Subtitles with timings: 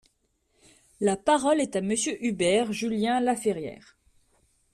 [0.99, 3.99] La parole est à Monsieur Hubert Julien-Laferriere.